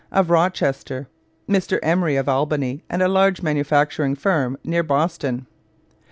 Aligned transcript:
of 0.11 0.31
Rochester, 0.31 1.07
Mr 1.47 1.77
Emery 1.83 2.15
of 2.15 2.27
Albany, 2.27 2.81
and 2.89 3.03
a 3.03 3.07
large 3.07 3.43
manufacturing 3.43 4.15
firm 4.15 4.57
near 4.63 4.81
Boston. 4.81 5.45